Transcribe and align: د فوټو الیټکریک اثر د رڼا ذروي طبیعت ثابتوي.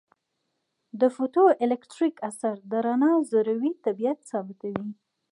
د 0.99 1.01
فوټو 1.15 1.43
الیټکریک 1.63 2.15
اثر 2.29 2.55
د 2.71 2.73
رڼا 2.85 3.13
ذروي 3.31 3.71
طبیعت 3.85 4.19
ثابتوي. 4.31 4.89